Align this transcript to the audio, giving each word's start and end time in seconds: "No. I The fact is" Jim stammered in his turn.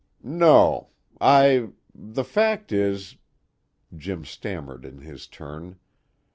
"No. 0.23 0.87
I 1.21 1.69
The 1.93 2.23
fact 2.23 2.71
is" 2.71 3.17
Jim 3.95 4.25
stammered 4.25 4.83
in 4.83 5.01
his 5.01 5.27
turn. 5.27 5.77